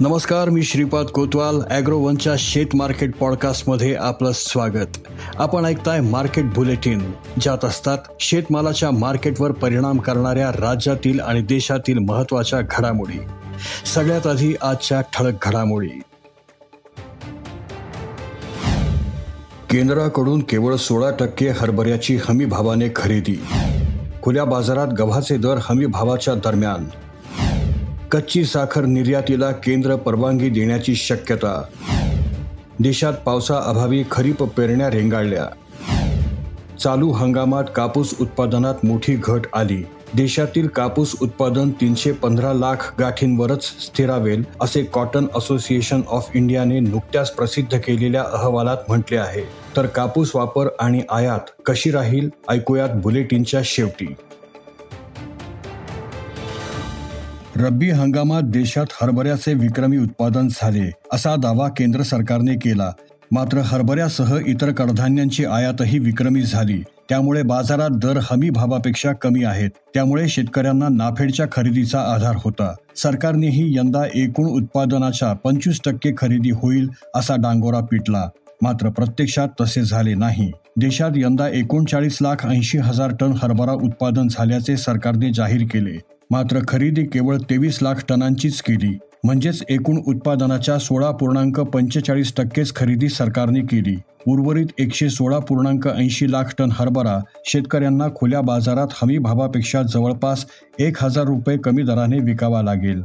[0.00, 4.98] नमस्कार मी श्रीपाद कोतवाल ॲग्रोवनच्या शेत मार्केट पॉडकास्टमध्ये आपलं स्वागत.
[5.36, 13.18] आपण ऐकताय मार्केट बुलेटिन ज्यात असतात शेतमालाच्या मार्केटवर परिणाम करणाऱ्या राज्यातील आणि देशातील महत्त्वाच्या घडामोडी.
[13.86, 16.00] सगळ्यात आधी आजच्या ठळक घडामोडी.
[19.70, 23.42] केंद्राकडून केवळ सोळा टक्के हरभऱ्याची हमी भावाने खरेदी.
[24.22, 26.84] खुल्या बाजारात गव्हाचे दर हमी भावाच्या दरम्यान.
[28.10, 31.62] कच्ची साखर निर्यातीला केंद्र परवानगी देण्याची शक्यता.
[32.80, 35.46] देशात पावसाअभावी खरीप पेरण्या रेंगाळल्या.
[36.80, 39.82] चालू हंगामात कापूस उत्पादनात मोठी घट आली.
[40.14, 47.78] देशातील कापूस उत्पादन तीनशे पंधरा लाख गाठींवरच स्थिरावेल असे कॉटन असोसिएशन ऑफ इंडियाने नुकत्याच प्रसिद्ध
[47.78, 49.42] केलेल्या अहवालात म्हटले आहे.
[49.76, 54.14] तर कापूस वापर आणि आयात कशी राहील ऐकूयात बुलेटिनच्या शेवटी.
[57.56, 62.90] रब्बी हंगामात देशात हरभऱ्याचे विक्रमी उत्पादन झाले असा दावा केंद्र सरकारने केला.
[63.32, 66.82] मात्र हरभऱ्यासह इतर कडधान्यांची आयातही विक्रमी झाली.
[67.08, 69.70] त्यामुळे बाजारात दर हमी भावापेक्षा कमी आहेत.
[69.94, 72.74] त्यामुळे शेतकऱ्यांना नाफेडच्या खरेदीचा आधार होता.
[72.96, 78.28] सरकारनेही यंदा एकूण उत्पादनाच्या पंचवीस टक्के खरेदी होईल असा डांगोरा पिटला.
[78.62, 80.50] मात्र प्रत्यक्षात तसे झाले नाही.
[80.76, 85.98] देशात यंदा एकोणचाळीस लाख ऐंशी हजार टन हरभरा उत्पादन झाल्याचे सरकारने जाहीर केले.
[86.30, 88.98] मात्र खरेदी केवळ तेवीस लाख टनांचीच केली.
[89.24, 93.96] म्हणजेच एकूण उत्पादनाच्या सोळा पूर्णांक पंचेचाळीस टक्केच खरेदी सरकारने केली.
[94.28, 100.46] उर्वरित एकशे सोळा पूर्णांक ऐंशी लाख टन हरभरा शेतकऱ्यांना खुल्या बाजारात हमी भावापेक्षा जवळपास
[100.78, 103.02] एक हजार रुपये कमी दराने विकावा लागेल.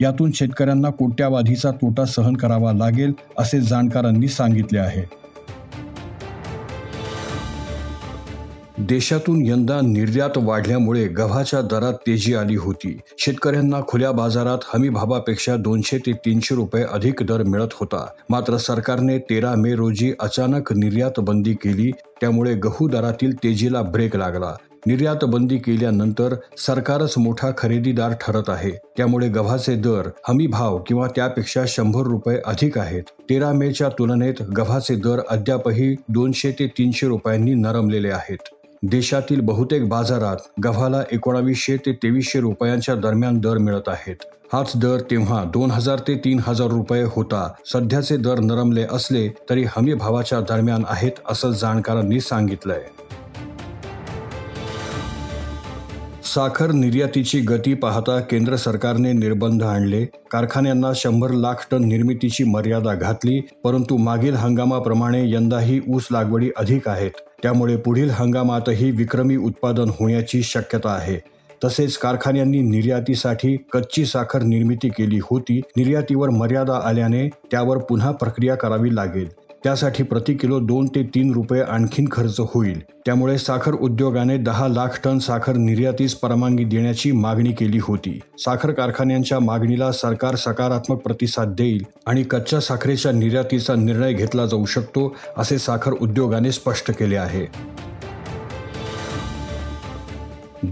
[0.00, 5.23] यातून शेतकऱ्यांना कोट्यावधीचा तोटा सहन करावा लागेल असे जाणकारांनी सांगितले आहे.
[8.88, 12.98] देशातून यंदा निर्यात वाढल्यामुळे गव्हाच्या दरात तेजी आली होती.
[13.18, 18.06] शेतकऱ्यांना खुल्या बाजारात हमीभावापेक्षा दोनशे ते तीनशे रुपये अधिक दर मिळत होता.
[18.30, 21.90] मात्र सरकारने तेरा मे रोजी अचानक निर्यात बंदी केली
[22.20, 24.54] त्यामुळे गहू दरातील तेजीला ब्रेक लागला.
[24.86, 28.70] निर्यात बंदी केल्यानंतर सरकारच मोठा खरेदीदार ठरत आहे.
[28.70, 33.02] त्यामुळे गव्हाचे दर हमी भाव किंवा त्यापेक्षा शंभर रुपये अधिक आहेत.
[33.30, 38.53] तेरा मेच्या तुलनेत गव्हाचे दर अद्यापही दोनशे ते तीनशे रुपयांनी नरमलेले आहेत.
[38.90, 44.16] देशातील बहुतेक बाजारात गव्हाला एकोणावीसशे ते तेवीसशे रुपयांच्या दरम्यान दर मिळत आहेत.
[44.52, 47.48] हाच दर तेव्हा दोन हजार ते तीन हजार रुपये होता.
[47.66, 52.82] सध्याचे दर नरमले असले तरी हमी भावाच्या दरम्यान आहेत असं जाणकारांनी सांगितलंय.
[56.24, 60.04] साखर निर्यातीची गती पाहता केंद्र सरकारने निर्बंध आणले.
[60.04, 67.10] कारखान्यांना शंभर लाख टन निर्मितीची मर्यादा घातली परंतु मागील हंगामाप्रमाणे यंदाही ऊस लागवडी अधिक आहेत.
[67.42, 71.18] त्यामुळे पुढील हंगामातही विक्रमी उत्पादन होण्याची शक्यता आहे.
[71.64, 75.60] तसेच कारखान्यांनी निर्यातीसाठी कच्ची साखर निर्मिती केली होती.
[75.76, 79.28] निर्यातीवर मर्यादा आल्याने त्यावर पुन्हा प्रक्रिया करावी लागेल.
[79.64, 82.80] त्यासाठी प्रति किलो दोन ते तीन रुपये आणखीन खर्च होईल.
[83.06, 88.20] त्यामुळे साखर उद्योगाने दहा लाख टन साखर निर्यातीस परवानगी देण्याची मागणी केली होती.
[88.38, 95.14] साखर कारखान्यांच्या मागणीला सरकार सकारात्मक प्रतिसाद देईल आणि कच्च्या साखरेच्या निर्यातीचा निर्णय घेतला जाऊ शकतो
[95.38, 97.73] असे साखर उद्योगाने स्पष्ट केले आहे.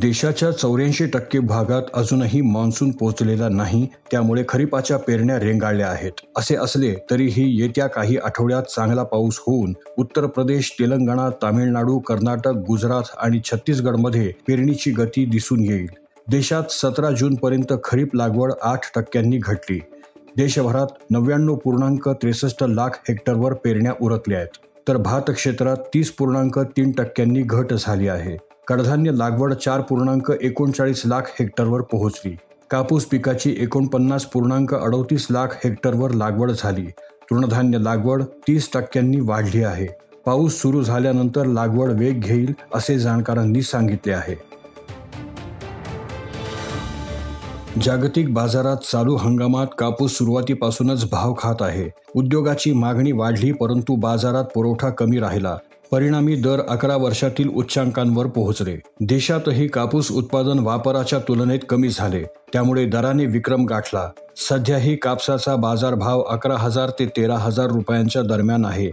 [0.00, 6.12] देशाच्या चौऱ्याऐंशी टक्के भागात अजूनही मान्सून पोहोचलेला नाही त्यामुळे खरीपाच्या पेरण्या रेंगाळल्या आहेत.
[6.36, 13.10] असे असले तरीही येत्या काही आठवड्यात चांगला पाऊस होऊन उत्तर प्रदेश तेलंगणा तामिळनाडू कर्नाटक गुजरात
[13.18, 15.88] आणि छत्तीसगडमध्ये पेरणीची गती दिसून येईल.
[16.30, 19.80] देशात सतरा जूनपर्यंत खरीप लागवड आठ टक्क्यांनी घटली.
[20.36, 24.56] देशभरात नव्याण्णव पूर्णांक त्रेसष्ट लाख हेक्टरवर पेरण्या उरकल्या आहेत.
[24.88, 28.51] तर भात क्षेत्रात तीस पूर्णांक तीन टक्क्यांनी घट झाली आहे.
[28.66, 32.36] कडधान्य लागवड चार पूर्णांक एकोणचाळीस लाख हेक्टरवर पोहोचली.
[32.70, 36.86] कापूस पिकाची एकोणपन्नास पूर्णांक अडतीस लाख हेक्टरवर लागवड झाली.
[37.30, 39.86] तृणधान्य लागवड तीस टक्क्यांनी वाढली आहे.
[40.26, 44.34] पाऊस सुरू झाल्यानंतर लागवड वेग घेईल असे जाणकारांनी सांगितले आहे.
[47.82, 51.90] जागतिक बाजारात चालू हंगामात कापूस सुरुवातीपासूनच भाव खात आहे.
[52.16, 55.56] उद्योगाची मागणी वाढली परंतु बाजारात पुरवठा कमी राहिला.
[55.92, 58.76] परिणामी दर अकरा वर्षातील उच्चांकांवर पोहोचले.
[59.00, 62.22] देशातही कापूस उत्पादन वापराच्या तुलनेत कमी झाले.
[62.22, 64.08] त्यामुळे दराने विक्रम गाठला.
[64.36, 68.90] सध्याही कापसाचा बाजारभाव अकरा हजार ते तेरा हजार रुपयांच्या दरम्यान आहे.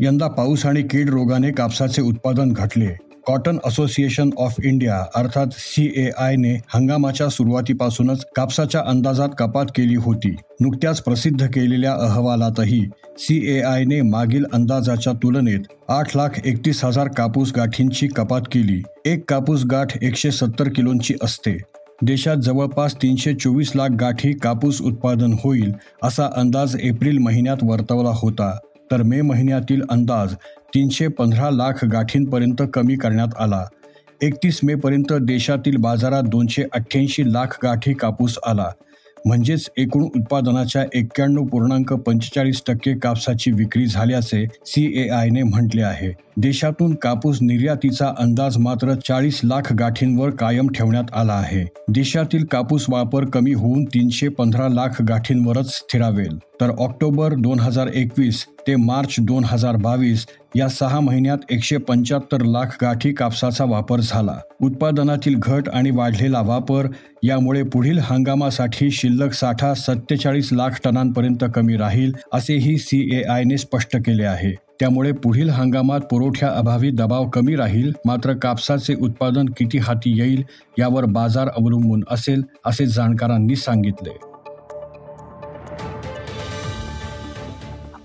[0.00, 3.07] यंदा पाऊस आणि कीड रोगाने कापसाचे उत्पादन घटले.
[3.28, 10.34] कॉटन असोसिएशन ऑफ इंडिया अर्थात सी ए आयने हंगामाच्या सुरुवातीपासूनच कापसाच्या अंदाजात कपात केली होती.
[10.60, 12.88] नुकत्याच प्रसिद्ध केलेल्या अहवालातही
[13.18, 18.82] सी ए आयने मागील अंदाजाच्या तुलनेत आठ लाख एकतीस हजार कापूस गाठींची कपात केली.
[19.04, 21.56] एक कापूस गाठ एकशे सत्तर किलोंची असते.
[22.02, 25.72] देशात जवळपास तीनशे चोवीस लाख गाठी कापूस उत्पादन होईल
[26.02, 28.56] असा अंदाज एप्रिल महिन्यात वर्तवला होता.
[28.90, 30.34] तर मे महिन्यातील अंदाज
[30.74, 33.64] तीनशे पंधरा लाख गाठींपर्यंत कमी करण्यात आला.
[34.22, 38.66] एकतीस मेपर्यंत देशातील बाजारात दोनशे अठ्ठ्याऐंशी लाख गाठी कापूस आला.
[39.26, 46.12] म्हणजेच एकूण उत्पादनाच्या एक्क्याण्णव पूर्णांक पंचेचाळीस टक्के कापसाची विक्री झाल्याचे सी ए आयने म्हटले आहे.
[46.36, 51.64] देशातून कापूस निर्यातीचा अंदाज मात्र चाळीस लाख गाठींवर कायम ठेवण्यात आला आहे.
[51.88, 56.38] देशातील कापूस वापर कमी होऊन तीनशे पंधरा लाख गाठींवरच स्थिरावेल.
[56.60, 60.26] तर ऑक्टोबर दोन हजार एकवीस ते मार्च दोन हजार बावीस
[60.56, 64.36] या सहा महिन्यात एकशे पंच्याहत्तर लाख गाठी कापसाचा वापर झाला.
[64.62, 66.86] उत्पादनातील घट आणि वाढलेला वापर
[67.24, 73.96] यामुळे पुढील हंगामासाठी शिल्लक साठा सत्तेचाळीस लाख टनांपर्यंत कमी राहील असेही सी ए आयने स्पष्ट
[73.96, 74.52] केले आहे.
[74.80, 80.42] त्यामुळे पुढील हंगामात पुरवठ्याअभावी दबाव कमी राहील मात्र कापसाचे उत्पादन किती हाती येईल
[80.78, 84.27] यावर बाजार अवलंबून असेल असे जाणकारांनी सांगितले.